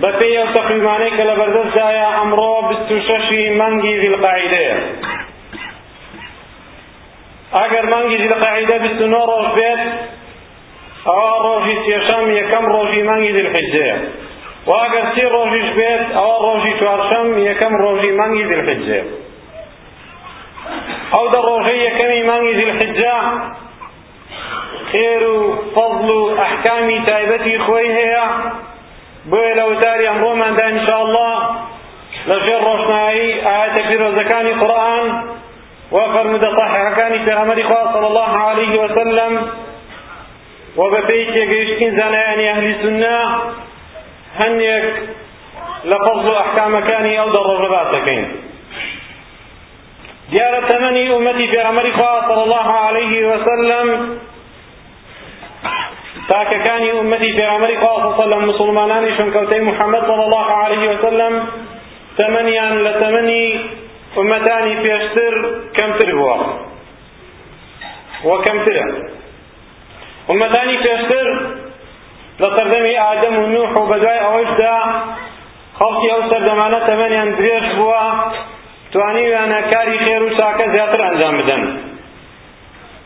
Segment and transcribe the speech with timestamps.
[0.00, 4.76] بە پێی ئەو تەقریمانەی کە لە بەردەستدایە ئەمڕۆ بیست و شەشی مانگی ذیلقەعیدەیە
[7.58, 9.82] ئەگەر مانگی ذیلقەعیدە بیست و نۆ ڕۆژ بێت
[11.08, 13.96] ئەوە ڕۆژی سێشەم یەکەم ڕۆژی مانگی ذیلحیجەیە
[14.68, 19.04] و ئەگەر سی ڕۆژیش بێت ئەوە ڕۆژی چوارشەم یەکەم ڕۆژی مانگی ذیلحیجەیە
[21.14, 23.16] ئەو دە ڕۆژەی یەکەمی مانگی ذیلحیجە
[24.90, 25.38] خێر و
[25.74, 28.26] فەضل و ئەحکامی تایبەتی خۆی هەیە.
[29.30, 31.34] بۆیە لە وتاری ئەمڕۆماندا ئینشاءالله
[32.30, 35.06] لەژێر ڕۆشنایی ئاەتە پیرۆزەکانی قورئان
[35.94, 39.32] و فەرمودە صحیحەکانی پێغەمبەری خوا صلی الله عليه وسلم
[40.78, 43.18] و بە پێی تێگەیشتین زانایانی ئەهلی سنە
[44.40, 44.86] هەندێک
[45.90, 48.26] لە فەضل و ئەحکامەکانی ئەو دە ڕۆژە باسەکەین.
[50.32, 53.88] دیارە تەمەنی ئومەتی پێغەمبەری خوا صلی الله عليه وسلم
[56.30, 61.34] تاکەکانی ئومەتی پێغەمبەری خوا صلی الله مسلمانانی شونکەوتەی محەممەد صلی الله عليه وسلم
[62.18, 63.46] تەمەنیان لە تەمەنی
[64.16, 65.34] ئومەتانی پێشتر
[65.76, 66.36] کەمتر بووە.
[68.28, 68.86] وە کەمترە.
[70.28, 71.26] ئومەتانی پێشتر
[72.42, 74.76] لە سەردەمی ئادەم و نوح و بەدوای ئەوەشدا
[75.78, 78.04] خەڵکی ئەو سەردەمانە تەمەنیان درێژ بووە
[78.92, 81.62] توانیویانە کاری خێر و چاکە زیاتر ئەنجام بدەن.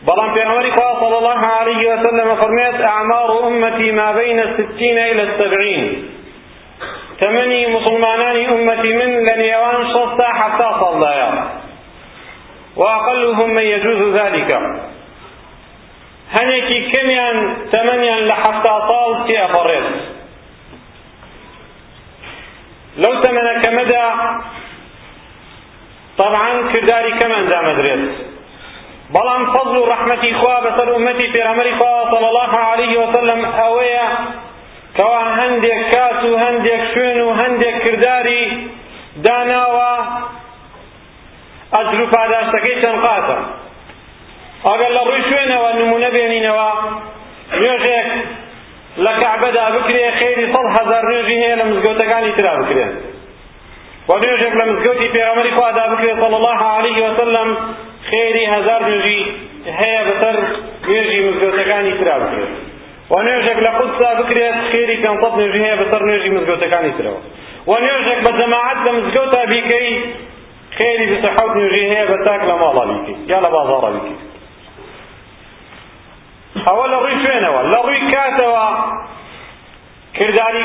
[0.07, 5.83] بەڵام پێغەمبەری خوا صلی الله عليه وسلم فەرمێت أعمار أمتي ما بين الستين إلى السبعين.
[7.21, 9.11] تەمەنی مسلمانانی ئومەتی من
[9.93, 11.29] شەست تا حەفتا ساڵدایە
[12.79, 14.49] وأقلهم من يجوز ذلك.
[16.35, 17.37] هەنێکی کەمیان
[17.73, 19.87] تەمەنیان لە حەفتا ساڵ تێئەپەڕێت
[23.01, 24.05] لەو تەمەنە کەمەدا
[26.19, 28.32] طبعا کردداری کەم ئەنجامەدرێت
[29.13, 34.07] بەڵام فەضل و ڕەحمەتی خوا بەسەر ئومەتی پێغەمبەری خوا صلی الله عليه وسلم ئەوەیە
[34.97, 38.43] کەوا هەندێک کات و هەندێک شوێن و هەندێک کردداری
[39.25, 39.93] داناوە
[41.73, 43.37] ئەجر و پاداشتەکەی چەند قاتە
[44.67, 46.69] ئەگەر لە ڕووی شوێنەوە نمونە بێنینەوە
[47.59, 48.09] نوێژێک
[49.05, 52.91] لە کەعبەدا بکرێ خێری سەد هەزار نوێژی هەیە لە مزگەوتەکانی ترا بکرێن.
[54.09, 57.49] و نوێژێک لە مزگەوتی پێغەمبەری خوادا بکرێت صلی الله عليه وسلم
[58.13, 59.21] خێری هەزار نوێژی
[59.79, 60.35] هەیە بەسەر
[60.87, 62.51] نوێژی مزگەوتەکانی ترا بکرێت
[63.11, 67.19] و نوێژێک لە قودسا بکرێت خێری پێنسەد نوێژی هەیە بەسەر نوێژی مزگەوتەکانی ترەوە
[67.69, 69.89] و نوێژێک بە جەماعەت لە مزگەوتا بیکەی
[70.77, 74.17] خێری بیست حەوت نوێژی هەیە بە تاک لە ماڵا بیکەی یا لە بازاڕا بیکەی
[76.67, 78.67] ئەوە لە ڕووی شوێنەوە لە ڕووی کاتەوە
[80.17, 80.63] کردداری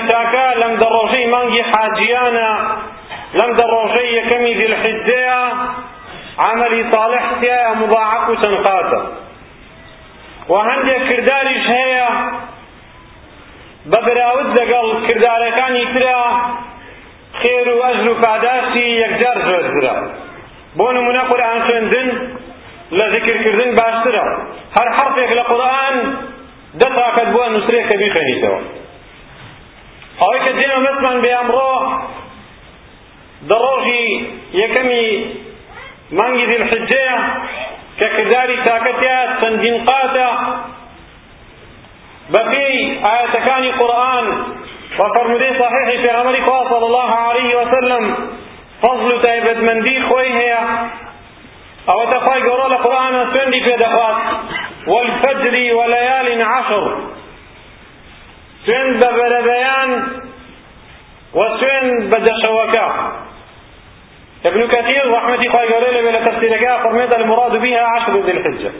[6.46, 9.00] عملی صالح تایە مضاعف و چەند قاتە
[10.50, 12.08] و هەندێک کردداریش هەیە
[13.90, 16.20] بە براود لەگەڵ کردارەکانی ترە
[17.40, 19.94] خێر و ئەژر و پاداشتی یەکجار زۆرترە
[20.78, 22.08] بۆ نمونە قورئان خوێندن
[22.98, 24.24] لە ذکرکردن باشترە.
[24.76, 25.96] هەر حرفێک لە قورئان
[26.80, 28.60] دە تاکەت بووە نووسرێک کە بیخوێنیتەوە
[30.20, 31.72] ئەوەی کە دێمە مەسمان بێ ئەمڕۆ
[33.48, 34.06] دە ڕۆژی
[34.62, 35.06] یەکەمی
[36.16, 37.18] مانگی ذیلحجەیە
[37.98, 40.30] کە کردداری تاکەتیا چەندین قاتە
[42.32, 44.26] بە پێی ئاەتەکانی قورئان
[44.98, 48.04] و فەرمودەی صحیحی پێغەمبەری خوا صلی الله عليه وسلم
[48.82, 50.62] فەضل و تایبەتمەندی خۆی هەیە
[51.88, 54.18] ئەوەتە خی گەۆڕە لە قورآانە سوێندی پێدەخوات
[54.92, 56.84] والفجر وليال عشر.
[58.66, 59.90] سوين ببربيان
[61.34, 62.86] وسوين بدشوكا
[64.46, 68.70] ابن كثير رحمة الله عليه لما تفسير فرميت المراد بها عشر ذي الحجة.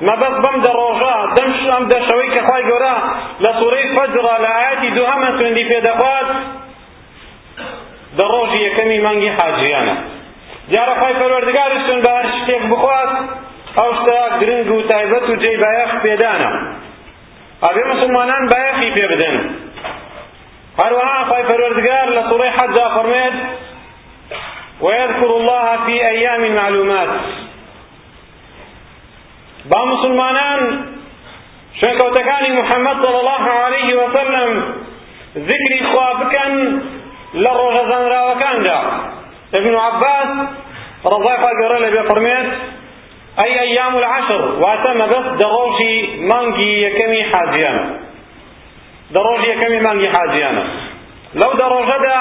[0.00, 2.94] ما بس بم دروجا دمش أم دشوي كخاي جورا
[3.40, 6.26] لسورة فجر لآيات دوهما تندي في دقات
[8.18, 10.04] دروجي كمي منجي حاجيانا.
[10.70, 13.08] جارا خاي فروردگار استن بهر شتيك بخوات
[13.78, 16.76] او شتاك درنگ و تايبت و جي بايخ بيدانا
[17.62, 19.50] ابي مسلمانان بايخي بيبدن
[20.84, 23.34] هروها خاي فروردگار لسورة حجة فرميت
[24.80, 27.08] ويذكر الله في أيام معلومات.
[29.70, 30.60] با مسلمانان
[31.80, 34.50] شوێنکەوتەکانی محەممەد صلى الله عليه وسلم
[35.48, 36.52] ذکری خوا بکەن
[37.34, 38.78] لە ڕۆژە زانراوەکاندا.
[39.58, 40.30] ابن عباس
[41.12, 42.48] رضای خوا لەبێ فەرمێت
[43.40, 45.96] ئەی ئەیام العشر؟ واتە مەبەست دەڕۆژی
[46.30, 47.84] مانگی یەکەمی حاجیانە
[49.14, 50.64] دەڕۆژی یەکەمی مانگی حاجیانە.
[51.40, 52.18] لەو دەڕۆژەدا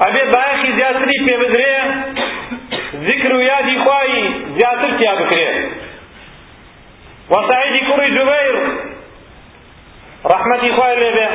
[0.00, 1.74] ئەبێ بایەخی زیاتری پێ بدرێ
[3.08, 4.12] ذکر و یادی خوای
[4.56, 5.14] زیاتر تیا
[7.30, 8.54] وسعيد كري جبير.
[10.24, 11.28] رحمتي خوای لێبێ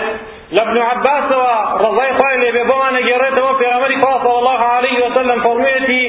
[0.51, 1.31] لابن عباس
[1.85, 3.51] رضي خوای لێبێ بەوانە گێڕێتەوە
[4.23, 6.05] صلى الله عليه وسلم فەرموویەتی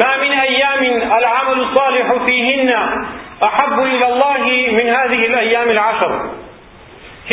[0.00, 0.82] ما من أيام
[1.18, 2.70] العمل الصالح فيهن
[3.48, 4.44] أحب إلى الله
[4.78, 6.12] من هذه الأيام العشر.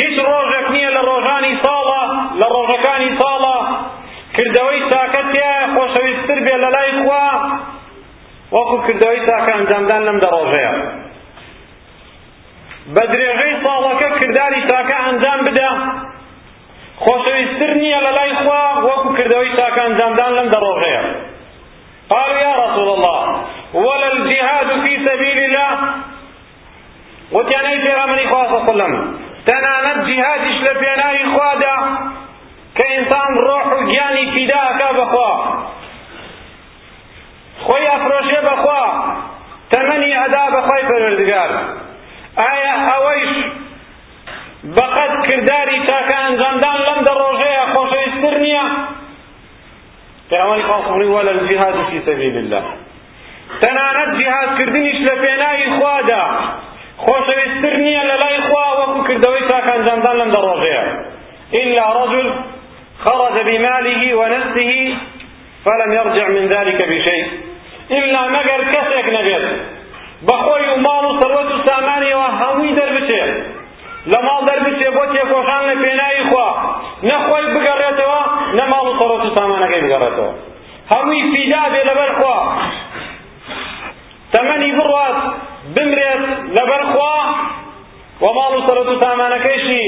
[0.00, 2.02] هیچ ڕۆژێک نییە لە ڕۆژانی ساڵە
[3.20, 3.49] ساڵە
[4.36, 7.26] کردەوەی تاکەتێ خۆشەویستتر بێ لە لای خوا.
[8.56, 10.72] وەکو کردەوەی تاکە ئەنجامدان لەم دەڕۆژەیە.
[12.94, 15.70] بە درێژەی ساڵەکە کردداری تاکە ئەنجام بدە.
[17.04, 21.02] خۆشەویستتر نییە لە لای خوا وەکو کردەوەی تاکە ئەنجامدان لەم دەڕۆژەیە.
[22.12, 23.20] قالوا يا رسول الله
[23.84, 25.70] ولا الجهاد في سبيل الله.
[27.32, 28.94] وتياني في رمني خواه صلى الله عليه وسلم
[29.46, 31.76] تنانت جهادش لبيناي خوادا
[32.78, 33.66] كإنسان روح
[34.20, 35.30] خۆی فیدا ئەکا بەخوا
[37.66, 38.82] خۆی ئەفرۆشێ بەخوا
[39.72, 41.50] تەمەنی ئەدا بەخوای پەروەردگار.
[42.40, 43.32] ئایا ئەوەیش
[44.76, 48.64] بەقەد کردداری چاکە ئەنجامدان لەم دەڕۆژەیە خۆشەویستتر نییە؟
[50.30, 52.64] پێوانی خۆخڕی وە لە جیهاد فی سەبیل الله
[53.62, 56.24] تەنانەت جیهادکردنیش لە پێناوی خوادا.
[57.04, 60.84] خۆشەویستتر نییە لە لای خوا وەکو کردەوەی چاکە ئەنجامدان لەم دەڕۆژەیە.
[61.60, 62.28] إلا رجل
[63.04, 64.70] خرج بماله ونفسه
[65.64, 67.26] فلم يرجع من ذلك بشيء.
[67.90, 69.44] إلا مگر كسك نبيت
[70.22, 73.22] بخوي ومال وثروت وساماني وهمي دربتي
[74.06, 76.48] لما دربتي بوتي كوخان لبناي خوا.
[77.02, 78.18] نخوي بقريتوا
[78.54, 80.32] نمال وثروت وسامانك بقريتوا
[80.92, 82.38] هەمووی فیدا بێ لەبەر خوا.
[84.34, 85.18] تەمەنی بڕات
[85.74, 86.22] بمرێت
[86.56, 87.16] لەبەر خوا.
[88.24, 89.86] وەماڵ و سەرەت و تامانەکەیشی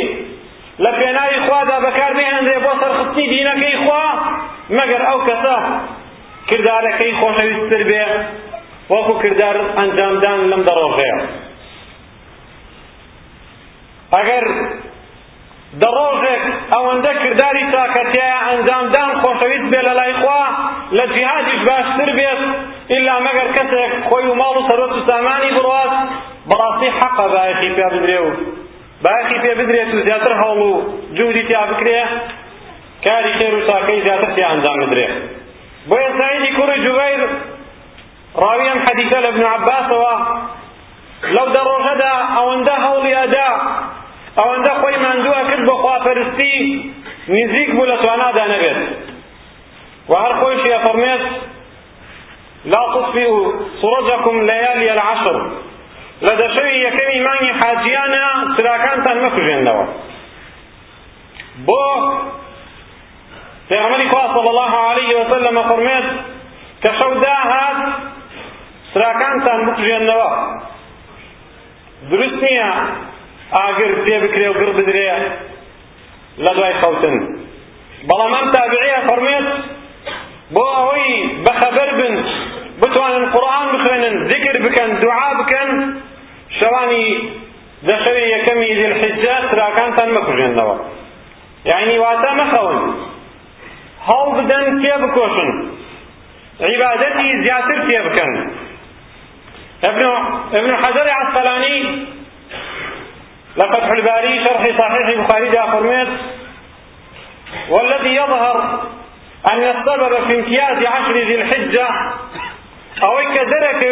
[0.79, 4.05] لە پێناوی خوادا بەکاربهێنرێ بۆ سەرخستنی دینەکەی خوا
[4.79, 5.57] مەگەر ئەو کەسە
[6.49, 8.05] کردارەکەی خۆشەویستتر بێ
[8.93, 11.19] وەکو کردار ئەنجامدان لەم دەڕۆژەیە.
[14.15, 14.45] ئەگەر
[15.83, 20.43] دەڕۆژێک ئەوەندە کردداری تاکەتیایە ئەنجامدان خۆشەویست بێ لە لای خوا
[20.97, 22.41] لە جیهادیش باشتر بێت
[22.95, 25.93] ئللا مەگەر کەسێک خۆی و ماڵ و سەرۆت و سامانی بڕات
[26.49, 28.29] بەڕاستی حەقە بایەخی پێ بدرێ و
[29.05, 30.73] بایەخی پێ بدرێت و زیاتر هەوڵ و
[31.17, 32.01] جوودی تیا بکرێ
[33.05, 35.07] کاری خێر و چاکەی زیاتر تیا ئەنجام بدرێ
[35.91, 37.21] بۆیە سعیدی کوڕی جوبەیر
[38.43, 40.15] ڕاویم حەدیثە لە ابن عباسەوە
[41.35, 43.49] لەو دەڕۆژەدا ئەوەندە هەوڵی ئەدا
[44.39, 46.57] ئەوەندە خۆی ماندووە کرد بە خواپەرستی
[47.37, 48.79] نزیک بوو لە توانادا نەبێت
[50.11, 51.25] و هەر خۆیشی ئەفەرمێت
[52.73, 55.37] لا تطفئوا سرجكم ليالي العشر
[56.27, 58.12] لە دەشەوی یەکەمی مانگی حاجیانە
[58.73, 59.85] سراکانتان مەکوژێنەوە
[61.67, 61.85] بۆ
[63.69, 66.09] پێغەمبەری خوا صلی الله عليه وسلم فەرمێت
[66.83, 67.79] کە شەو داهات
[68.93, 70.31] سراکانتان بکوژێنەوە
[72.11, 72.71] دروست نییە
[73.57, 75.09] ئاگر پێ بکرێ و گر بدرێ
[76.45, 77.17] لە دوای خەوتن.
[78.09, 79.49] بەڵام ئەم تابعەیە فەرمێت
[80.55, 81.13] بۆ ئەوەی
[81.45, 82.15] بەخەبەر بن
[82.81, 85.71] بتوانن قورئان بخوێنن ذکر بکەن دوعا بکەن
[87.89, 90.77] دەشەوی یەکەمی ذیلحیجە سراکانتان مەکوژێنەوە.
[91.71, 92.79] یعنی واتە مەخەون.
[94.09, 95.51] هەڵ بدەن تێ بکۆشن.
[96.71, 98.33] عبادەتی زیاتر تێ بکەن.
[99.91, 100.03] ابن
[100.59, 102.07] ابن حجر عسقلاني
[103.57, 106.09] لفتح الباري شرح صحيح البخاري ده فرميت
[107.69, 108.57] والذي يظهر
[109.53, 111.89] أن السبب في امتياز عشر ذي الحجة
[113.05, 113.83] أو كذلك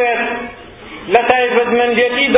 [1.08, 2.32] لتايبد من ديتي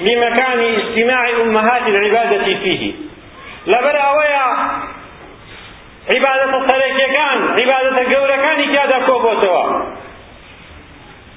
[0.00, 2.92] بمكان اجتماع أمهات العبادة فيه
[3.66, 4.46] لبر أويا
[6.14, 9.82] عبادة سركيكان عبادة قوركان كادا كوبوتوا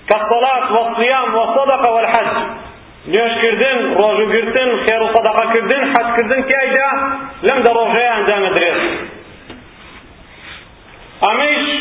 [0.10, 2.38] كالصلاة والصيام والصدقة والحج
[3.08, 6.90] نوش كردن روجو كردن خير صدقة كردن حج كردن كايدا
[7.44, 8.82] لم دروجيا انجام درس
[11.32, 11.80] أميش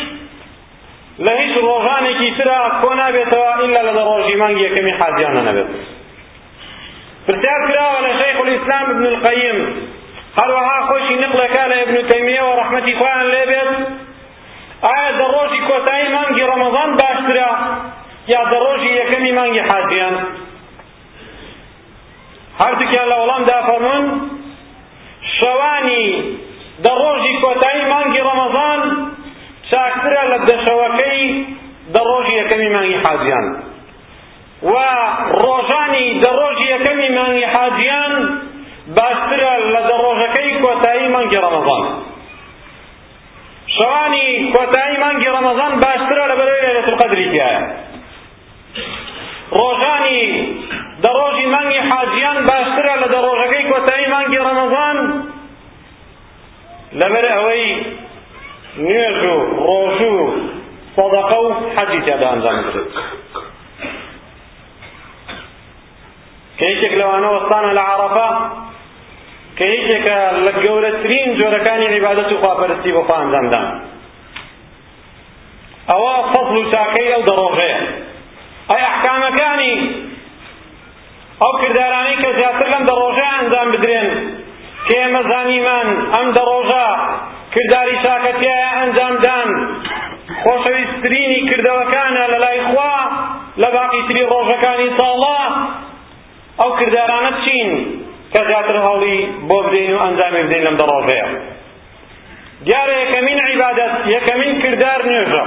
[1.19, 5.96] لهيش روجاني كي ترى كونا بيتوا إلا لدروجي مانجي كمي حاجيانا نبيتوا
[7.27, 9.57] پرسیار کراوە لە شەیخ الئیسلام ابن القەیم
[10.39, 13.71] هەروەها خۆشی نقلەکە لە ابن تەیمیەوە ڕەحمەتی خۆیان لێبێت
[14.87, 17.51] ئایا دە ڕۆژی کۆتایی مانگی ڕەمەزان باشترە
[18.33, 20.15] یا دە ڕۆژی یەکەمی مانگی حاجیان؟
[22.61, 24.05] هەردووکیان لە وەڵامدا فەرمون
[25.37, 26.05] شەوانی
[26.83, 28.81] دە ڕۆژی کۆتایی مانگی ڕەمەزان
[29.69, 31.21] چاکترە لە دەشەوەکەی
[31.93, 33.47] دە ڕۆژی یەکەمی مانگی حاجیان.
[34.63, 34.75] و
[35.43, 38.13] ڕۆژانی دە ڕۆژی یەکەمی مانگی حاجیان
[38.97, 41.83] باشترە لە دە ڕۆژەکەی کۆتایی مانگی ڕەمەزان.
[43.75, 47.61] شەوانی کۆتایی مانگی ڕەمەزان باشترە لە بەرەوەی لەیلەتول قەدری تایە
[49.59, 50.21] ڕۆژانی
[51.03, 54.97] دە ڕۆژی مانگی حاجیان باشترە لە دە ڕۆژەکەی کۆتایی مانگی ڕەمەزان
[56.99, 57.65] لەبەر ئەوەی
[58.85, 59.35] نوێژ و
[59.65, 60.15] ڕۆژ و
[60.95, 62.93] سەدەقە و حەجی تێدا ئەنجام بدرێت
[66.57, 68.29] کە یەکێک لەوانە وەستانە لە عەرەفە
[69.57, 73.67] کە یەکێکە لە گەورەترین جۆرەکانی عیبادەت و خواپەرستی بۆ خوا ئەنجامدان.
[75.91, 77.79] ئەوە فەضل و چاکەی ئەو دەڕۆژەیە.
[78.69, 79.75] ئەی ئەحکامەکانی
[81.41, 84.09] ئەو کردارانەی کە زیاتر لەم دەڕۆژەیە ئەنجام بدرێن
[84.87, 86.87] کە ئێمە زانیمان ئەم دەڕۆژە
[87.53, 89.49] کردداری چاکەتیایە ئەنجامدان.
[90.43, 92.95] خۆشەویستترینی کردەوەکانە لە لای خوا
[93.61, 95.36] لە باقیتری ڕۆژەکانی ساڵە
[96.59, 97.69] ئەو کردارانە چین؟
[98.33, 99.17] کە زیاتر هەڵی
[99.49, 101.27] بۆ بدەین و ئەنجامی بدەین لەم دەڕۆژەیە.
[102.65, 105.43] دیارە یەکەمین عیبادەت یەکەمین کردار نوێژە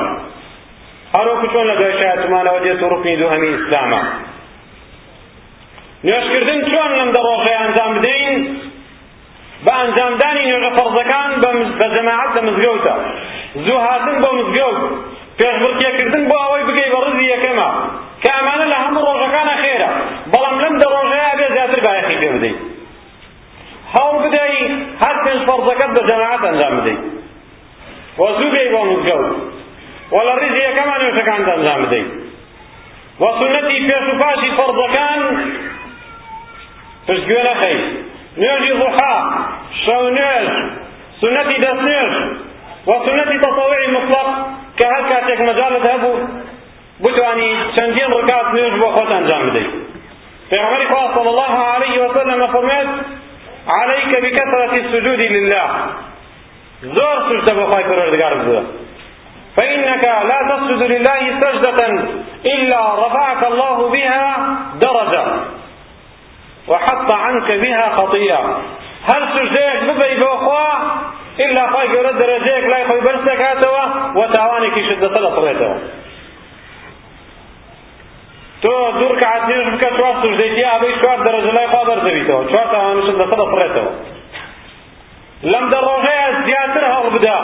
[1.16, 4.02] هەروەکو چۆن لە دوای شایەتمانەوە دێت و ڕوکنی دووهەمی ئیسلامە؟
[6.06, 8.34] نوێژکردن چۆن لەم دەڕۆژەیە ئەنجام بدەین؟
[9.64, 11.30] بە ئەنجامدانی نوێژە فەرزەکان
[11.78, 12.94] بە جەماعەت لە مزگەوتە.
[13.64, 14.78] زوو هاتن بۆ مزگەوت.
[15.38, 17.68] پێشبڕکێکردن بۆ ئەوەی بگەی بە ڕزی یەکەمە.
[18.22, 19.19] کە ئەمانە لە هەموو خێرە
[20.32, 22.58] بەڵام لەم دە ڕۆژەیە بێ زیاتر بایەخی پێ بدەیت.
[23.94, 24.56] هەوڵ بدەی
[25.02, 27.02] هەر پێنج فەرزەکەت بە جەماعەت ئەنجام بدەیت.
[28.20, 29.30] وە زوو بێی بۆ مزگەوت
[30.14, 32.10] وە لە ڕیزی یەکەمە نوێژەکانت ئەنجام بدەیت.
[33.22, 35.20] وە سونەتی پێش و پاشی فەرزەکان
[37.06, 37.78] پشتگوێ نەخەی.
[38.40, 39.14] نوێژی ضحا
[39.84, 40.48] شەو نوێژ
[41.20, 42.14] سنەتی دەست نوێژ
[42.88, 44.28] و سنەتی تەطەوعی مطلق
[44.78, 46.14] کە هەر کاتێک مەجالت هەبوو
[47.04, 49.70] بتوانی چەندین ڕکات نوێژ بۆ خۆت ئەنجام بدەیت.
[50.50, 52.88] پێغەمبەری خوا صلی الله عليه وسلم فەرمێت
[53.68, 55.68] عليك بكثرة السجود لله
[56.82, 58.60] زۆر سجدە بۆ خوای پەروەردگار بدە
[59.56, 61.80] فإنك لا تسجد لله سجدة
[62.54, 64.26] إلا رفعك الله بها
[64.86, 65.24] درجة
[66.68, 68.42] وحط عنك بها خطيئة
[69.10, 70.70] هل سجدك ببي بوخوا
[71.40, 73.84] إلا خواهي قرد درجيك لا يخوي برسك هاتوا
[74.18, 75.74] وتعوانك شدة لطريتوا
[78.62, 83.16] تۆ دوور کات نوێژ بکە چوار سوژدەیتی ئابەی چوار دەرەجە لای خوا بەردەبیتەوە چوار تاوانشت
[83.20, 83.92] لەسەر دەفڕێتەوە
[85.52, 87.36] لەم دە ڕۆژەیە زیاتر هەڵ بدە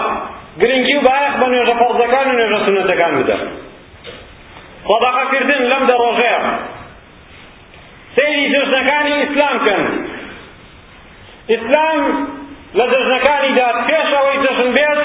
[0.61, 3.37] گرنگی و بایەخ بە نوێژە فەرزەکان و نوێژە سونەتەکان بدە
[4.89, 6.41] سەدەقەکردن لەم دە ڕۆژەیە
[8.17, 9.83] سەیری جژنەکانی ئیسلام کەن
[11.53, 11.99] ئیسلام
[12.79, 15.01] لە جژنەکانیدا پێش ئەوەی جژن بێت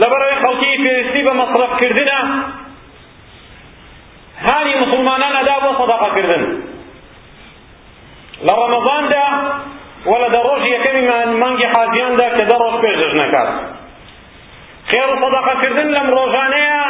[0.00, 2.20] لەبەرەوەی خەڵکی پێویستی بە مەصرفکردنە
[4.46, 6.42] هانی مسلمانان ئەدا بۆ سەدەقەکردن
[8.46, 9.26] لە ڕەمەزاندا
[10.10, 11.04] و لە دە ڕۆژ یەکەمی
[11.42, 13.48] مانگی حاجیاندا کە دە ڕۆژ پێش جژنەکات
[14.90, 16.82] خێر و سەدەقەکردن لەم ڕۆژانەیە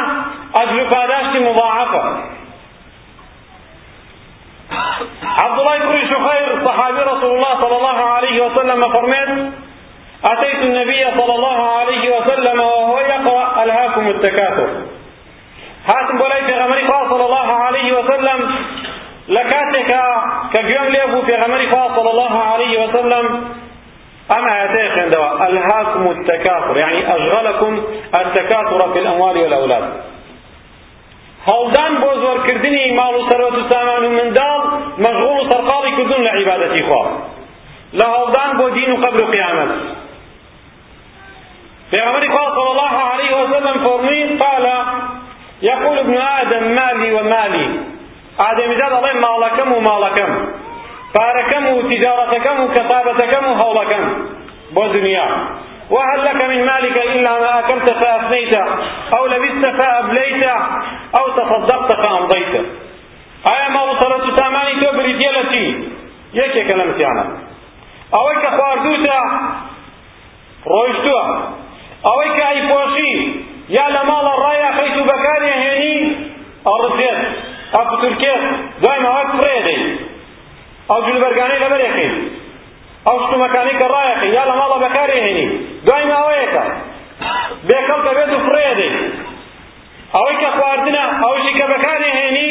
[0.55, 1.39] ئەجر و پاداشتی
[5.43, 9.53] عبد الله بن شخير صحابي رسول الله صلى الله عليه وسلم فرمت
[10.25, 14.69] أتيت النبي صلى الله عليه وسلم وهو يقرأ ألهاكم التكاثر
[16.17, 18.55] بولاي في غمري صلى الله عليه وسلم
[19.27, 19.91] لكاتك
[20.53, 23.25] كجيان ليبو في غمري صلى الله عليه وسلم
[24.31, 27.83] أما آياتيك عندما ألهاكم التكاثر يعني أشغلكم
[28.15, 29.83] التكاثر في الأموال والأولاد.
[31.47, 33.23] هەڵدان بۆ زۆرکردنی ماڵ و
[33.57, 34.61] و سامان و منداڵ
[35.03, 37.03] مەشغوڵ و سەرقاڵی کردون لە عیبادەتی خوا.
[37.99, 39.71] لە هەڵدان بۆ دین و قەبر و قیامەت
[42.55, 44.65] صلی الله عليه وسلم فەرمووی قال
[45.63, 47.65] يقول ابن آدم مالي ومالي.
[48.49, 50.31] آدمی زاد الله مالكم ومالكم.
[51.15, 54.03] پارەکەم و تجارەتەکەم و کەسابەتەکەم و هەوڵەکەم
[54.75, 55.27] بۆ دنیا
[55.93, 58.55] وهل لك من مالك إلا ما أكلت فأفنيت
[59.17, 60.43] أو لبست فأبليت
[61.19, 62.53] أو تصدقت فأمضيت.
[63.47, 65.63] ئایا ماڵسەرەت و سامانی تۆ بریتە لە چی
[66.39, 67.25] یەکێکە لە مسیانە
[68.13, 69.19] ئەوەی کە خواردوتە
[70.71, 71.23] ڕۆیشتووە
[72.07, 73.15] ئەوەی کە ئەیپۆشی
[73.77, 74.01] یا لە
[77.75, 78.41] ئەفتورکێت
[78.83, 79.81] دوای ماوەت فڕێدەی
[80.89, 82.11] ئەو جلبەرگانەی لەبەرێکەی
[83.07, 85.47] ئەو شتومەکانی کە ڕایەکەی یا لە ماڵە بەکارێ هێنی.
[85.85, 86.63] دوای ماوەیەکە.
[87.67, 88.93] بێکەڵ دەبێت و فڕێدەی
[90.15, 92.49] ئەوەی کە خواردنە ئەوشی کە بەکارێ هێنی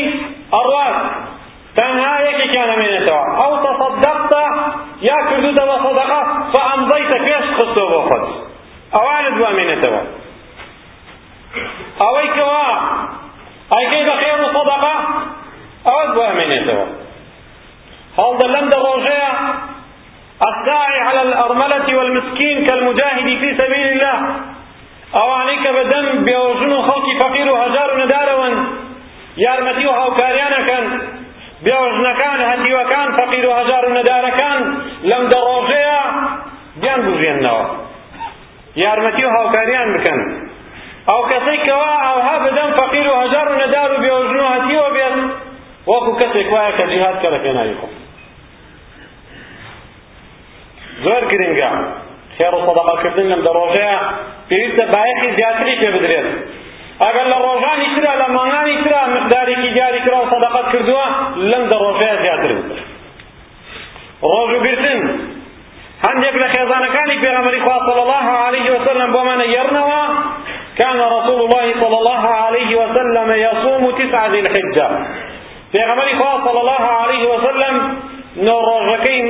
[0.54, 0.96] ئەڕوات
[1.76, 4.44] تەنها یەکێکیان ئەمێنێتەوە ئەو تەصەدەقتە
[5.08, 6.20] یا کردوتەوە سەدەقە
[6.52, 8.24] فەئەمضەیتە پێش خستەوە بۆ خۆت.
[8.94, 10.02] ئەوانت دوامێنێتەوە.
[12.00, 12.66] ئەوەی کەوا
[14.08, 14.94] بە خێر و سەدەقە
[15.86, 16.86] ئەوەت بۆ ئەمێنێتەوە
[18.18, 18.78] هەڵدە لەم دە
[20.48, 24.18] الساعي على الأرملة والمسكين كالمجاهد في سبيل الله؟
[25.16, 28.54] ئەوانەی کە بەدەم بێوژن و خەڵکی فەقیر و هەژار و نەدارەوەن
[29.44, 30.84] یارمەتی و هاوکاریانەکەن
[31.64, 34.60] بێوژنەکان هەندیوەکان فەقیر و هەژار و نەدارەکان
[35.10, 36.00] لەم دە ڕۆژەیە
[36.80, 37.64] بیان بژێننەوە
[38.84, 40.20] یارمەتی و هاوکاریان بکەن
[41.10, 45.16] ئەو کەسەی کەوا ئەوها بدەم فەقیر و هەژار و نەدار و بێوژن و هەتیوە بێت.
[45.90, 47.88] وەکو کەسێک وایە کە جیهاد کە لە پێناوی خۆ.
[51.04, 51.70] زۆر گرنگە.
[52.36, 53.98] خێر و سەدەقەکردن لەم دە ڕۆژەیە
[54.48, 56.28] پێویستە بایەخی زیاتری پێ بدرێت.
[57.02, 61.06] ئەگەر لە ڕۆژانی ترا لە مانگانی ترا مقدارێکی دیاری کرا و سەدەقەت کردووە
[61.50, 62.76] لەم دە ڕۆژەیە زیاتر بکە
[64.30, 65.00] ڕۆژوگرتن
[66.06, 70.02] هەندێک لە خێزانەکانی پێغەمبەری خوا صلی الله عليه وسلم بۆمانە یێڕنەوە
[70.78, 74.88] كان رسول الله صلى الله عليه وسلم يصوم تسعة ذي الحجة.
[75.72, 77.74] پێغەمبەری خوا صلى الله عليه وسلم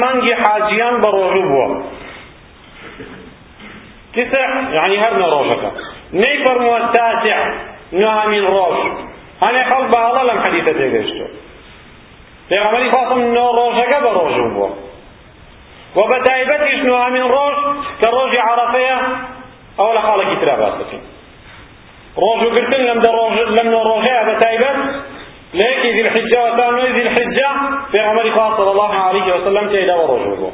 [0.00, 1.68] مانگی حاجیان بە ڕۆژوو بووە.
[4.14, 5.70] تسع يعني هر نۆ ڕۆژەکە
[6.22, 7.38] نەیفەرمووە تاسع
[7.92, 8.76] نۆهەمین ڕۆژ.
[9.44, 11.28] هەنێ خەڵک بە هەڵە لەم حەدیثە تێگەیشتووە
[12.50, 14.70] پێغەمبەری خواستم نۆ ڕۆژەکە بە ڕۆژوو بووە.
[15.96, 17.57] و بە تایبەتیش نۆهەمین ڕۆژ
[18.00, 18.98] کە ڕۆژی عەرەفەیە
[19.78, 20.57] ئەوە لە خاڵێکی ترا
[22.16, 22.98] باس بکەین ڕۆژوگرتن لەم
[23.57, 24.79] لەم نۆ ڕۆژەیە بە تایبەت
[25.59, 27.51] لە یەکی ذی الحجە و تا نوێی ذی الحجە
[27.92, 30.51] پێغەمبەری خوا صلی الله عليه وسلم بووە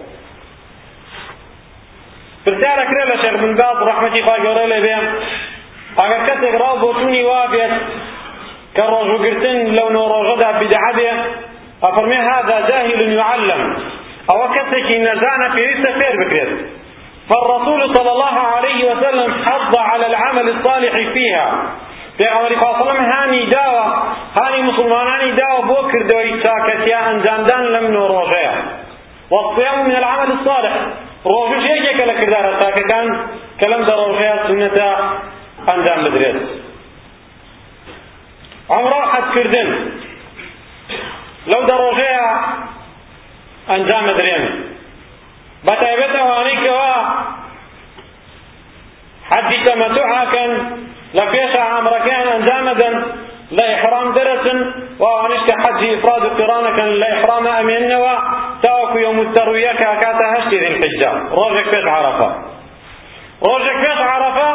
[2.44, 4.96] پرسیارە کرێ لە شێخ بن باز ڕەحمەتی خوا گەورە لێ بێ
[6.00, 7.74] ئەگەر کەسێک ڕاو بۆ چوونی وا بێت
[8.76, 11.10] کە ڕۆژوگرتن لەو نۆ ڕۆژەدا بیدعە بێ
[11.84, 13.62] ئەفەرمێ هذا جاهل يعلم
[14.28, 16.50] ئەوە کەسێکی نەزانە پێویستە فێر بکرێت
[17.30, 21.48] فالرسول صلى الله عليه وسلم حض على العمل الصالح فيها.
[22.18, 23.84] پێغەمبەری خواصلم هانی داوە
[24.38, 28.54] هانی مسلمانانی داوە بۆ کردەوەی چاکەتیا ئەنجامدان لەم نۆ ڕۆژەیە
[29.32, 30.74] والصيام من العمل الصالح.
[31.32, 33.06] ڕۆژش یەکێکە لە کردارە چاکەکان
[33.58, 34.88] کە لەم دە ڕۆژەیە سنەتە
[35.68, 36.38] ئەنجام بدرێت.
[38.76, 39.68] عمرە حەجکردن
[41.50, 42.26] لەو دە ڕۆژەیە
[43.70, 44.06] ئەنجام
[45.66, 46.94] بدرێن بەتایبەت ئەوانەی کەوا
[49.30, 50.52] حەجی تەمەتوعاکەن
[51.16, 52.94] لە پێشە عامرەکەیان ئەنجام بدەن
[53.56, 54.58] لە ئیحرام دەرەچن
[55.00, 58.14] و ئەوانش کە حەجی ئیفراد و قیڕانەکەن لە ئیحرامە ئەمێننەوە
[58.62, 62.28] تاوەکو یوم التەرویە کە کاتە هەشتی ذی الحجە ڕۆژێک پێش عەرەفە
[63.46, 64.50] ڕۆژێک پێش عەرەفە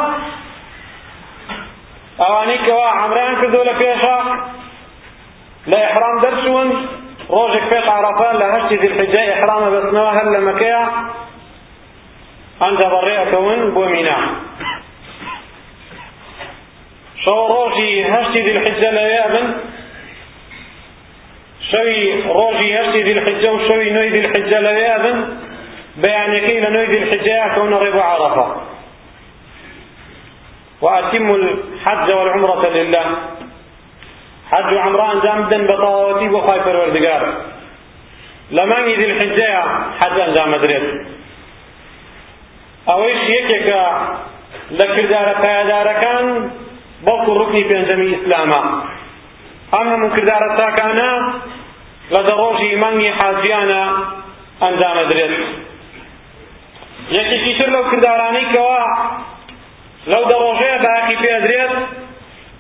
[2.22, 4.18] ئەوانەی کەوا عەمرەیان کردو لە پێشە
[5.72, 6.70] لە ئیحرام دەرچوون
[7.36, 10.82] ڕۆژێک پێش عەرەفە لە هەشتی ذی الحجە ئیحرامە بەستنەوە هەر لە مەکەیە
[12.62, 14.20] ئەنجە بەڕێەکەون بۆ مینا
[17.24, 19.48] شەو ڕۆژی هەشتی ذی الحجە لەوێ بن
[21.70, 22.02] شەوی
[22.38, 25.18] ڕۆژی هەشتی ذی الحجە و شەوی نوێی ذی الحجە لەوێ بن
[26.02, 28.48] بەیانەکەی لە نوێی ذی الحجە کەونە ڕێ بۆ عەرەفە
[30.84, 33.06] وأتموا الحج والعمرة لله.
[34.54, 37.24] حج و عمره انجام بدن به تەواوەتی بۆ خی پەروەردگار.
[38.56, 39.64] لە مانگی دیلحجەیە
[40.00, 40.88] حەج ئەنجام ئەدرێت.
[42.90, 43.84] ئەوەیش یەکێکە
[44.80, 46.26] لە کردارە پایەدارەکان
[47.06, 48.62] بەڵکو ڕوکنی پێنجەمی ئیسلامە.
[49.74, 51.12] ئەم هەموو کردارە تاکانە
[52.14, 53.84] لە دەڕۆژی مانگی حاجیانە
[54.64, 55.36] ئەنجام ئەدرێت.
[57.18, 58.84] یەکێکی تر لەو کردارانەی کەوا
[60.12, 61.73] لەو دەڕۆژەیە باقی پێدرێت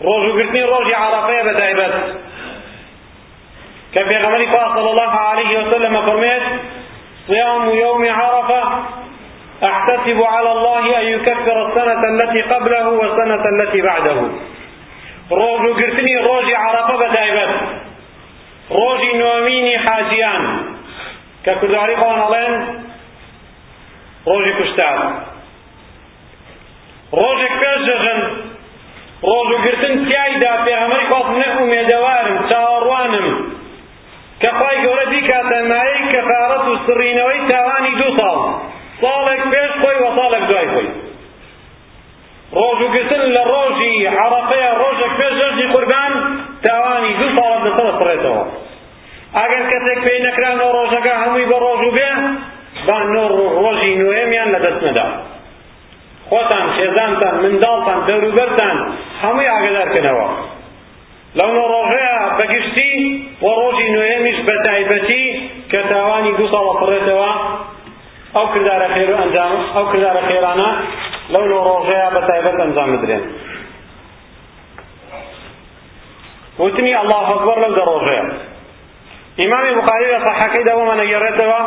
[0.08, 1.94] ڕۆژوگرتنی ڕۆژی عەرەفەیە بەتایبەت
[3.94, 6.46] کە پێغەمبەری خوا صلی الله عليه وسلم فەرمێت
[7.28, 8.63] صيام يوم عرفة
[9.70, 14.18] أحتسب على الله أن يكفر السنة التي قبله والسنة التي بعده.
[15.32, 17.52] ڕۆژوگرتنی ڕۆژی عەرەفە بەتایبەت
[18.72, 20.44] ڕۆژی نۆیەمینی حاجیان
[21.46, 22.54] کە کوردواری خۆیان ئەڵێن
[24.30, 24.98] ڕۆژی کوشتار
[27.20, 27.80] ڕۆژێک پێش
[29.30, 33.28] ڕۆژوگرتن تیایدا پێغەمبەری خوا من ئومێدەوارم چاوەڕوانم.
[34.42, 38.38] کە خی گەورە بیکاتە مایەی کەفارەت و سڕینەوەی تاوانی دوو ساڵ.
[39.02, 40.90] ساڵێک پێش خۆی وە ساڵێک دوای خۆی.
[42.60, 46.12] ڕۆژوگرتن لە ڕۆژی عەرەفەیە ڕۆژێک پێش جەژنی قوربان
[46.66, 48.44] تاوانی دوو ساڵت لەسەر سڕێتەوە.
[49.38, 52.10] ئەگەر کەسێک پێی نەکرانەوە ڕۆژەکە هەمووی بە ڕۆژ و بێ
[52.88, 52.98] با
[53.62, 55.08] ڕۆژی نوێمیان لەدەست نەدا.
[56.30, 58.78] خۆتان خێزانتان منداڵتان دەوروبەرتان
[59.24, 60.28] هەمووی ئاگدارکەنەوە
[61.40, 62.94] لەو نۆ ڕۆژەیە بەگشتی
[63.44, 65.26] و ڕۆژی نوێمیش بە تایبەتی
[65.72, 67.32] کە تاوانی دوو ساڵە پڕێتەوە
[68.36, 70.70] ئەو کردارە خێر و ئەنجام ئەو کردارە خێرانە
[71.34, 73.24] لەو نۆ ڕۆژەیە بە تایبەت ئەنجام بدرێن
[76.60, 77.28] وتنی الله
[77.78, 78.26] دە ڕۆژەیە
[79.42, 81.62] ئیمامی بخاری لە صحەکەی دەوەمە نەگەڕێتەوە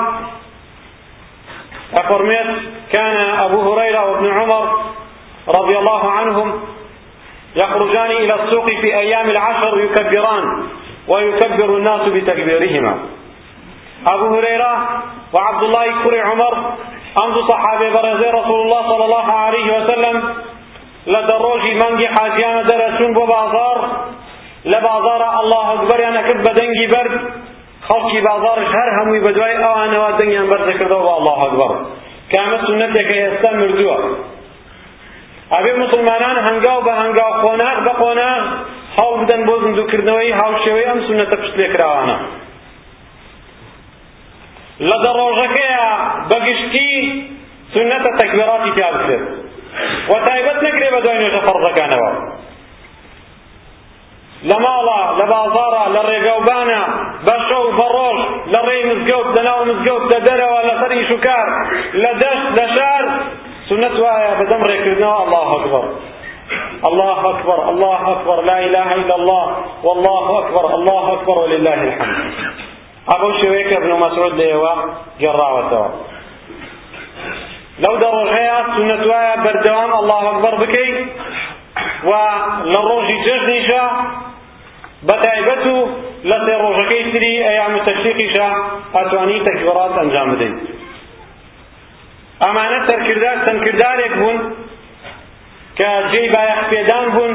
[2.00, 2.46] أفرميت
[2.92, 3.16] كان
[3.46, 4.64] أبو هريرة وابن عمر
[5.48, 6.48] رضي الله عنهم
[7.56, 10.44] يخرجان إلى السوق في أيام العشر يكبران
[11.08, 12.94] ويكبر الناس بتكبيرهما.
[14.06, 14.72] أبو هريرة
[15.32, 16.54] وعبد الله كري عمر
[17.24, 20.34] أنت صحابة برزي رسول الله صلى الله عليه وسلم
[21.06, 23.78] لدروجي منجي حاجيان درسون ببازار
[24.64, 27.20] لبازار الله أكبر يعني كب دنجي برد
[27.88, 31.72] خەڵکی بازارش هەر هەمووی بەدوای ئەوانەوە دەنگیان بەردەکردەوە بە الله ئەکبەر
[32.32, 33.96] کامە سنەتێکە ئێستا مردووە
[35.54, 38.42] ئەبێ مسلمانان هەنگاو بە هەنگاو خۆناغ بە قۆناغ
[38.98, 42.16] هەڵ بدەن بۆ زندوکردنەوەی هاوشێوەی ئەم سنەتە پشت لێکراوانە
[44.88, 45.86] لە دەڕۆژەکەیە
[46.30, 46.92] بەگشتی
[47.74, 49.24] سنەتە تەکبیراتی پیا بکرێت.
[50.10, 52.10] و تایبەت نەکرێ بە دوای نوێژە فەرزەکانەوە.
[54.50, 56.82] لە ماڵە لە بازارە لە ڕێگەوبانە
[57.26, 58.18] بە شەو بە ڕۆژ
[58.52, 61.46] لە ڕێی مزگەوت لە ناو مزگەوت لە دەرەوە لە سەری شوکار
[62.02, 63.04] لە دەشت لە شار
[63.68, 65.84] سنت وایە بەدەم ڕێکردنەوە الله أكبر.
[66.88, 67.58] الله أكبر.
[67.70, 68.36] الله أكبر.
[68.50, 69.46] لا إله إلا الله.
[69.86, 70.64] والله أكبر.
[70.78, 71.36] الله أكبر.
[71.38, 72.16] ولله الحمد.
[73.14, 74.74] أبو شويك ابن مسعود ليوا
[75.20, 75.84] جراوته
[77.84, 80.90] لو دروجها سنة وایە بەردەوام الله أكبر بكي.
[82.08, 82.10] و
[82.72, 83.84] لە ڕۆژی جەژنیشە
[85.08, 85.76] بەتایبەت و
[86.28, 88.48] لە سێ ڕۆژەکەی تری ئەیام تەشریقیشە
[92.44, 94.38] ئەمانە سەرکردار چەندکردارێک بوون
[95.78, 97.32] کە جێی بایەخ پێدان بوون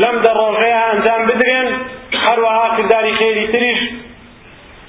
[0.00, 1.68] لەم دە ڕۆژەیە ئەنجام بدرێن
[2.24, 3.80] هەروەها کرداری خێری تریش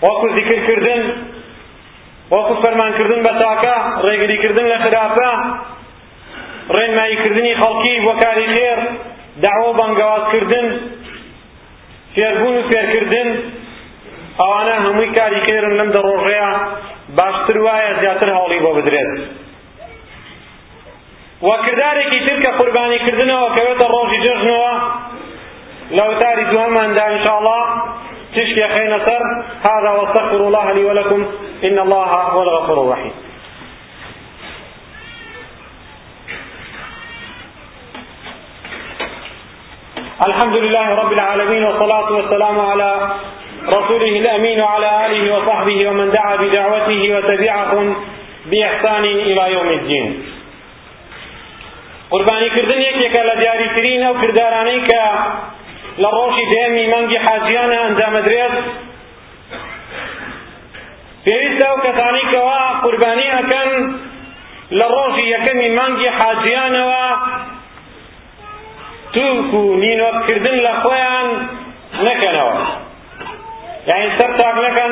[0.05, 1.01] وەکو ذیکرکردن
[2.33, 5.31] وەکو فەرمانکردن بە تاکە ڕێگریکردن لە خراپە
[6.75, 8.79] ڕێنماییکردنی خەڵکی بۆ کاری خێر
[9.43, 10.67] داوە بەنگەوازکردن
[12.15, 13.29] فێربوون و فێرکردن
[14.39, 16.49] ئەوانە هەمووی کاری خێرن لەم دەڕۆژەیە
[17.17, 19.11] باشتر وایە زیاتر هەوڵی بۆ بدرێت.
[21.47, 24.19] و کردارێکی تر کە قوربانیکردنەوە کەوێتە ڕۆژی
[25.97, 27.59] لە وتاری دوهەماندا ئینشاءڵڵا
[28.35, 29.21] تشكي خينا سر
[29.67, 31.21] هذا واستغفر الله لي ولكم.
[31.63, 33.13] إن الله هو الغفور الرحيم.
[40.27, 42.91] الحمد لله رب العالمين والصلاة والسلام على
[43.67, 47.95] رسوله الأمين وعلى آله وصحبه ومن دعا بدعوته وتبعهم
[48.45, 50.25] بإحسان إلى يوم الدين.
[52.11, 54.89] قرباني كردن يكيك لدياري ترين أو كردارانيك
[55.97, 58.53] لروشي ديمي منجي حاجيانا أنجام دريس
[61.25, 63.71] پێویستە ئەو کەسانی کەوا قوربانی ئەەکەن
[64.77, 67.05] لە ڕۆژی یەکەمی مانگی حاجیانەوە.
[69.13, 71.27] توک و نینۆکردن لە خۆیان
[72.05, 72.57] نەکەنەوە.
[73.87, 74.91] یعنی سەر تاک نەکەن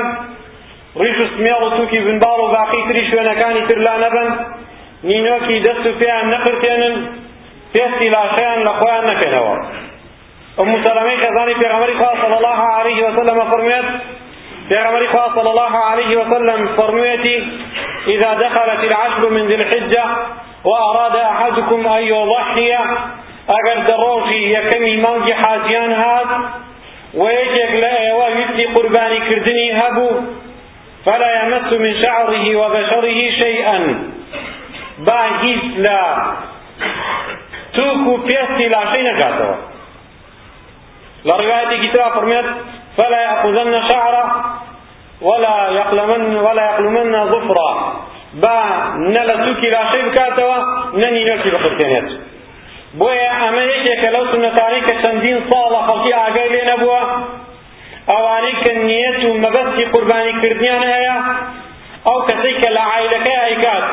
[1.02, 4.30] ڕیش و سمێڵ و تووکی بنباڵ و باقی تری شوێنەکانی تر لا نەبن
[5.10, 6.96] نینۆکی دەست و پێیان نەقرتێنن
[7.74, 8.60] پێستی لاشەیان
[10.60, 11.90] أم سلمة خزاني في غمر
[12.22, 13.86] صلى الله عليه وسلم فرميت
[14.70, 17.48] في غمر صلى الله عليه وسلم فرميتي
[18.08, 20.04] إذا دخلت العشر من ذي الحجة
[20.66, 22.74] وأراد أحدكم أن يضحي
[23.50, 26.28] أجر دروجي يكمي منجي حاجيان هاد
[27.14, 28.10] ويجب لا
[28.52, 30.10] يوجد قرباني كردني هبو
[31.06, 34.12] فلا يمس من شعره وبشره شيئا.
[35.08, 36.02] باهيس لا
[37.74, 39.56] توكو بيستي لا شيء نكاتوا
[41.26, 42.46] لرواية كتاب فرميت
[42.98, 44.56] فلا يأخذن شعره
[45.22, 47.72] ولا يقلمن ولا يقلمن ظفرا
[48.34, 48.58] با
[48.98, 50.56] نلسوكي لا شيء بكاتوا
[50.94, 52.32] نني نوكي بقرتينيت
[53.00, 56.64] بۆیە ئەمە یەکێکە لەو سنەتانی کە چەندین ساڵە خەڵکی ئاگای لێ
[58.10, 61.18] ئەوانەی کە نیەت و مەبەستی قوربانیکردنیان هەیە
[62.08, 63.86] ئەو کەسەی کە لە عیلەکەی ئەیکات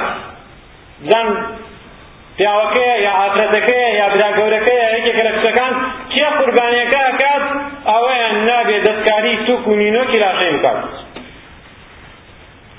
[1.11, 1.29] زان
[2.39, 5.73] پیاوەکەیە یا ئافرەتەکەیە یا برا گەورەکەیە یەکێکە لە کچەکان
[6.13, 7.45] کێ قوربانیەکە ئەکات
[7.91, 10.79] ئەوەیان نابێت دەستکاری سوک و نینۆکی لاشەی بکات.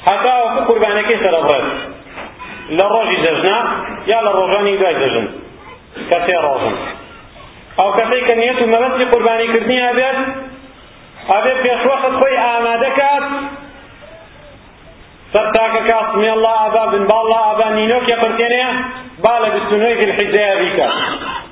[0.08, 1.68] هەتا وەکو قوربانەکەی سەرەڕێت
[2.78, 3.58] لە ڕۆژی جەژنا
[4.12, 5.28] یا لە ڕۆژانی دوای جەژن
[6.10, 6.76] کە سێ ڕۆژن.
[7.80, 10.18] ئەو کەسەی کە نیەت و مەبەستی قوربانیکردنی هەبێت
[11.32, 13.26] ئەبێت پێشوەخت خۆی ئامادە کات
[15.34, 18.66] سەرتاکە کات سمی الله ئابا بن باڵڵا ئابا نینۆکێ پرتێنێ
[19.24, 20.90] با لە بیستونۆی ذیلحیجەیە بیکە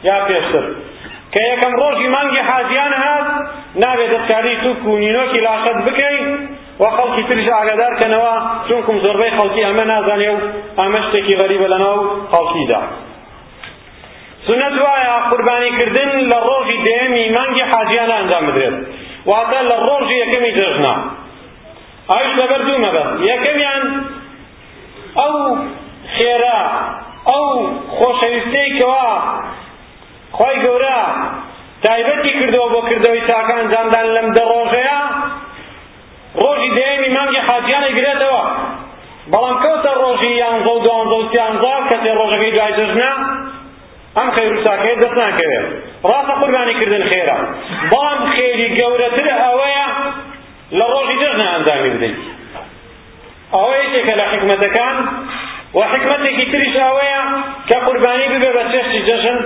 [0.07, 0.65] یا پێشتر
[1.33, 3.27] کە یەکەم ڕۆژی مانگی حاجیان هات
[3.81, 6.27] نابێت دەستکاری توک و نینۆکی لاشت بکەین
[6.81, 8.33] و خەڵکی تریش ئاگادارکەنەوە
[8.67, 10.37] چونکم زۆربەی خەڵکی ئەمە نازانێ و
[10.79, 11.99] ئەمە شتێکی غەریبە لەناو
[12.31, 12.81] خەڵکیدا
[14.47, 18.75] سنت وایە قوربانیکردن لە ڕۆژی دێمی مانگی حاجیان ئەنجام بدرێت
[19.29, 20.93] واتە لە ڕۆژی یەکەمی جەژنا.
[22.11, 23.13] ئەوش لەبەر دوو مەبەست.
[23.31, 23.83] یەکەمیان
[25.19, 25.35] ئەو
[26.15, 26.59] خێرا
[27.29, 27.45] ئەو
[27.97, 29.09] خۆشەویستەی کەوا
[30.37, 30.99] خۆی گەورە
[31.83, 34.99] تایبەتی کردەوە بۆ کردەوەی چاکان جاندان لەم دە ڕۆژەیە
[36.41, 38.43] ڕۆژی دێمی مانگی حاجیانە گرێتەوە.
[39.31, 43.11] بەڵام کەوتە ڕۆژی یانزە و دوانزە و سیانزە کەسێ ڕۆژەکەی دوای جەژنە
[44.17, 45.65] ئەم خەیر و چاکەیە دەست ناکەوێت
[46.09, 47.37] ڕاستە قوربانیکردن خێرە
[47.91, 49.87] بەڵام خێری گەورەتر ئەوەیە
[50.77, 52.19] لە ڕۆژی جەژنە ئەنجامی بدەیت.
[53.55, 54.95] ئەوە یەکێکە لە حکمەتەکان
[55.77, 57.21] و حکمەتێکی تریش ئەوەیە
[57.69, 59.37] کە قوربانی ببێ بە چێشتی جەژن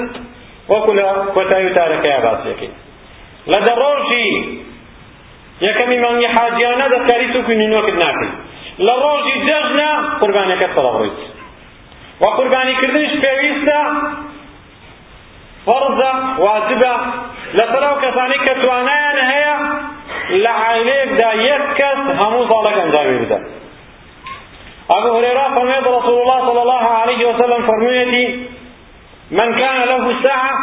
[0.72, 1.06] وەکو لە
[1.36, 2.72] کۆتایی و تارەکەیە باسیەکەی
[3.52, 4.30] لە دە ڕۆژی
[5.68, 8.34] یەکەمی مانگی حاجیانە دەستکاری تووکی نینۆکت ناکەیت
[8.86, 9.90] لە ڕۆژی جەژنە
[10.22, 11.20] قوربانەکەت سەڵەڕۆیت
[12.22, 13.80] و قوربانیکردنش پێویستە
[15.68, 16.12] فەرزە
[16.46, 16.94] واجبە
[17.58, 19.56] لەسەر ئەو کەسانی کە توانایان هەیە
[20.44, 22.78] لە عائلەیەکدا یەک کەس هەموو ساڵێک
[24.98, 28.26] أبو هريرة فرميت رسول الله صلى الله عليه وسلم فرميتي
[29.32, 30.54] من كان له ساعة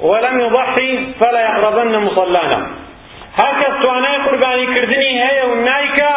[0.00, 0.90] ولم يضحي
[1.20, 2.60] فلا يقربن مصلانا.
[3.40, 6.12] هەرکەس توانای قوربانی کردنی هەیە و نایکە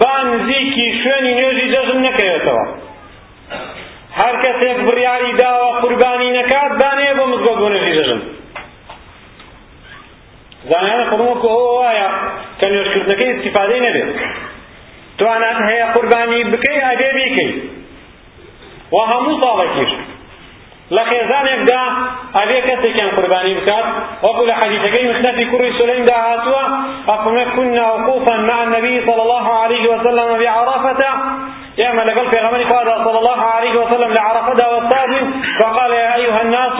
[0.00, 2.64] با نزیکی شوێنی نوێژی جەژن نەکەوێتەوە
[4.20, 6.72] هەر کەسێک بڕیاری داوە قوربانی نەکات
[7.62, 8.20] دانەیە بۆ مزگەوت بۆ نوێژی جەژن
[10.70, 12.08] زانیانە خڕموەکو ئەوە وایە
[12.58, 14.08] کە نوێژکردنەکەی استیفادەی نەبێت
[15.18, 17.50] توانات هەیە قوربانی بکەی ئەبێ بیکەی
[18.94, 19.92] و هەموو ساڵێکیش
[20.96, 21.82] لە خێزانێکدا
[22.38, 23.86] ئەبێ کەسێکیان قوربانی بکات.
[24.24, 26.64] وەکو لە حەدیثەکەی مخنەفی کوڕی سولەیمدا هاتووە
[27.08, 31.02] ئەفرمێ كنا وقوفا مع النبي صلى الله عليه وسلم بعرفة
[31.82, 32.62] يعمل لقل في غمر
[33.06, 35.24] صلى الله عليه وسلم لعرفة والصادم
[35.60, 36.78] فقال يا أيها الناس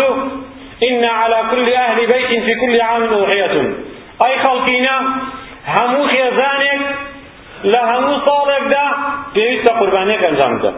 [0.89, 3.75] إن على كل أهل بيت في كل عام أضحية
[4.25, 4.97] أي خلقينا
[5.67, 6.81] همو خيزانك
[7.65, 8.85] لهمو صالك دا
[9.35, 10.73] بيست قربانيك أنجام ده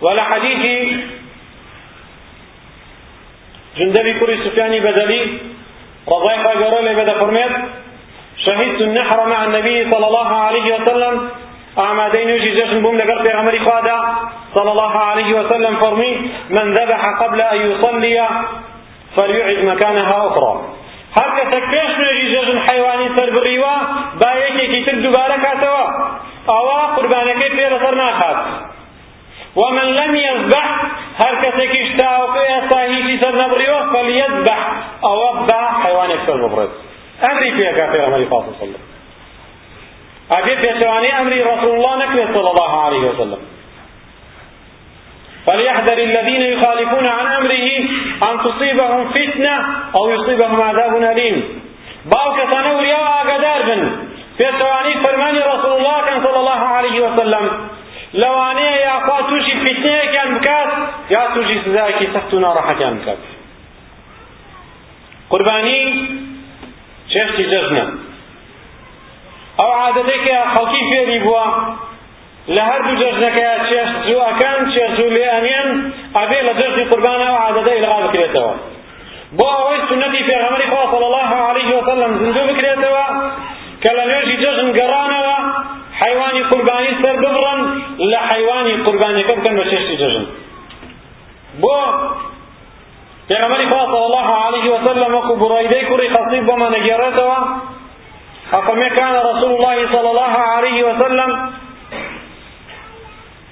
[0.00, 0.88] ولا حديث
[3.78, 5.20] جندبي كوري سفياني بدلي
[6.08, 7.52] رضي الله عنه بدا فرميت
[8.44, 11.28] شهدت النحر مع النبي صلى الله عليه وسلم
[11.78, 13.98] أعمادين يجي جشن بوم لقر في غمري خادا
[14.54, 18.28] صلى الله عليه وسلم فەرمێ من ذبح قبل أن يصلي
[19.16, 20.52] فليعد مكانها أخرى.
[21.18, 23.74] هەرکە تەکپێش نوێژی جەژن حیوانی سەر بڕیوە
[24.20, 25.84] با یەکێکی تر دووبارە کاتەوە
[26.50, 28.38] ئەوە قوربانەکەی پێ لەسەر ناخات
[29.60, 30.66] ومن لم يذبح
[31.22, 34.60] هەر کەسێکیش تاوەکو ئێستا هیچی سەر نەبڕیوە فليذبح
[35.06, 36.72] ئەوە با حیوانێک سەر ببڕێت
[37.24, 38.80] ئەمری پێکا پێغەمبەری خوا صلی
[40.34, 43.40] ئەبێ پێچەوانەی ئەمری رسول الله نەکرێت صلى الله عليه وسلم
[45.46, 47.68] فليحذر الذين يخالفون عن أمره
[48.30, 49.54] أن تصيبهم فتنة
[49.98, 51.62] أو يصيبهم عذاب أليم.
[52.04, 53.80] باو كسانه ورياء أقدار بن.
[54.38, 57.72] في سواني فرمان رسول الله كان صلى الله عليه وسلم.
[58.14, 60.70] لوانەیە یاخوا تووشی فتنەیەکیان بکات
[61.10, 63.22] یا تووشی سزایەکی سەخت و ناڕەحەتیان بکات
[65.30, 65.80] قوربانی
[67.12, 67.84] چێشتی جەژنە
[69.58, 71.46] ئەو عادەتێکە خەڵکی فێری بووە
[72.48, 75.68] لە هەردوو جەژنەکەیە چێشت جووەکەن چێشت و لێئەنێن
[76.16, 78.52] ئەبێ لە جەژنی قوربانە ئەو عادەتە ئیلغا بکرێتەوە.
[79.38, 83.06] بۆ ئەوەی سنەتی پێغەمبەری خوا صلی الله عليه وسلم زیندوو بکرێتەوە
[83.82, 85.38] کە لە نوێژی جەژن گەڕانەوە
[86.02, 87.60] حیوانی قوربانی سەر ببڕن
[88.10, 90.24] لە حیوانی قوربانیەکە بکەن بە چێشتی جەژن.
[91.62, 91.78] بۆ
[93.28, 97.38] پێغەمبەری خوا صلی الله عليه وسلم وەکو بڕایدەی کوڕی خەسیب بۆمان نەگێڕێتەوە
[98.58, 101.30] أفما كان رسول الله صلى الله عليه وسلم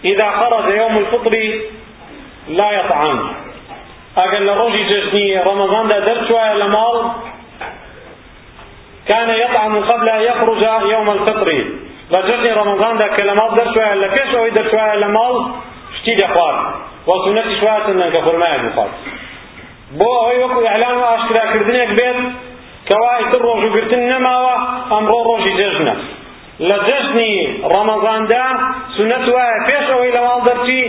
[0.05, 1.35] إذا خرج يوم الفطر
[2.49, 3.33] لا يطعم.
[4.19, 6.97] أقل لروجي جزني رمضان دا درت شوية لمال
[9.09, 11.65] كان يطعم قبل أن يخرج يوم الفطر.
[12.11, 15.53] لجرني رمضان دا كلمات در شوية لكش أو در شوية لمال
[15.99, 16.75] شتي دخوار
[17.07, 18.89] وسنة شوية سنة كفرماء بخار
[19.99, 22.19] بۆ ئەوەی وەکو ئەعلان و ئاشکراکردنێک بێت
[22.89, 24.55] کەوا ئیتر ڕۆژ و گرتن نەماوە
[24.93, 25.95] ئەمڕۆ ڕۆژی جەژنە
[26.69, 27.35] لە جەژنی
[27.73, 28.47] ڕەمەزاندا
[28.97, 30.83] سنەت وایە پێش ئەوەی لە ماڵ دەرچی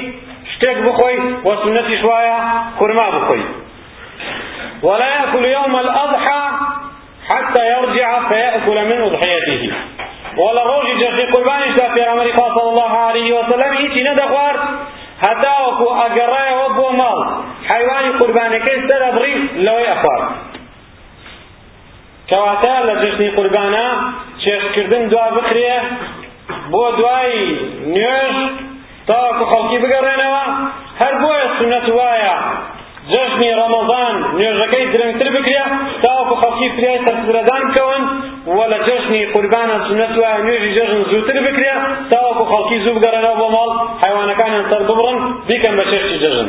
[0.53, 2.38] شتێک بخۆی و سنەتیش وایە
[2.77, 3.43] خورما بخۆی
[4.88, 6.43] ولا يأكل يوم الأضحى
[7.29, 9.63] حتى يرجع فيأكل من أضحيته
[10.41, 14.55] ولا روجي جرسي قرباني في عمر صلى الله عليه وسلم إيشي ندخوار
[15.25, 17.19] هەتا وەکو ئەگەڕایەوە بۆ ماڵ
[17.71, 20.27] حیوانی قوربانەکەی سەر ئەبڕی لەوەی ئەخوارد
[22.29, 23.86] کەواتە لە جژنی قوربانە
[24.43, 25.73] چێشکردن دوا بکرێ
[26.71, 27.34] بۆ دوای
[27.95, 28.36] نوێژ
[29.08, 30.43] تاوەکو خەڵکی بگەڕێنەوە
[31.01, 32.38] هەر بۆیە سنەت وایە.
[33.10, 35.63] جژنی ڕەمەزان نوێژەکەی درنگتر بکرێ
[36.04, 38.04] تاوەکو خەڵکی فریای سەرفیترەدان بکەون
[38.58, 41.73] و لە جژنی قوربانە سنەت وایە نوێژی جژن زووتر بکرێ
[42.12, 43.69] تاوەکو خەڵکی زوو بگەڕێنەوە بۆ ماڵ
[44.04, 46.47] حیوانەکانیان سەر ببڕن بیکەن بە چێشتی جژن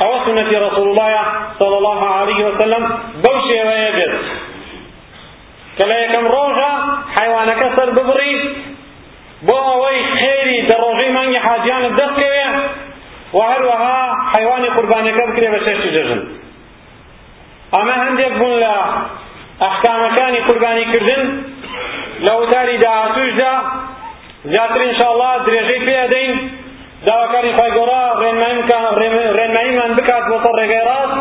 [0.00, 1.22] ئەوە سنەتی ڕەسول اللهە
[1.58, 2.82] صلی الله عليه وسلم
[3.22, 4.14] بەو شێوەیە بێت.
[5.78, 6.72] کە لە یەکەم ڕۆژە
[7.18, 8.36] حیوانەکە سەر ببڕی
[9.46, 12.46] بۆ ئەوەی خێری دەڕۆژەی مانگی حاجیانت دەستکەوێ
[13.36, 14.00] و هەروەها
[14.34, 16.20] حیوانی قوربانەکە بکرێ بە شێشتی جژن
[17.74, 18.74] ئەمە هەندێک بوون لە
[19.64, 21.22] ئەحکامەکانی قوربانیکردن
[22.26, 23.54] لە وتاری داهاتوشدا
[24.52, 26.34] زیاتر ئینشاءڵڵا درێژەی پێ دەین.
[27.06, 28.02] داواکاری خی گەۆڕا
[29.38, 31.18] ڕێنماییمان بکات بۆ سەر ڕێگەی ڕاست.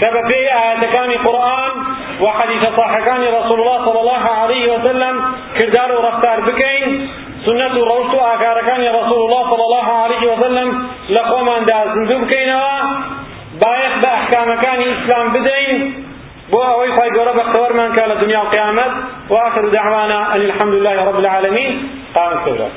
[0.00, 1.74] کە بە پێی ئاەتەکانی قورئان
[2.20, 5.14] وحديث صاحكان رسول الله صلى الله عليه وسلم
[5.58, 7.08] كردار رفتار بكين.
[7.46, 12.18] سنة روشت آكاركان رسول الله صلى الله عليه وسلم لقوم أن دا زندو
[13.62, 16.04] بايخ بأحكام كان إسلام بدين.
[16.50, 18.84] بو أوي خواهي قورا بختور من كان الدنيا القيامة
[19.30, 22.68] وآخر دعوانا أن الحمد لله رب العالمين قام السورة